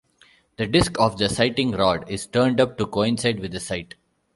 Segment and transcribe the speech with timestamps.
[0.57, 3.93] The disk of the sighting rod is turned up to coincide with the sight.